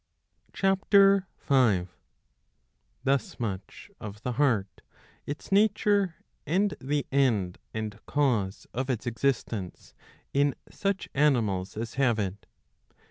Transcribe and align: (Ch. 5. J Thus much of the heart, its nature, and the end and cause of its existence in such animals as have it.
(Ch. 0.51 0.63
5. 0.63 0.87
J 0.95 1.87
Thus 3.03 3.39
much 3.39 3.91
of 3.99 4.23
the 4.23 4.31
heart, 4.31 4.81
its 5.27 5.51
nature, 5.51 6.15
and 6.43 6.73
the 6.81 7.05
end 7.11 7.59
and 7.71 7.99
cause 8.07 8.65
of 8.73 8.89
its 8.89 9.05
existence 9.05 9.93
in 10.33 10.55
such 10.71 11.07
animals 11.13 11.77
as 11.77 11.93
have 12.01 12.17
it. 12.17 12.47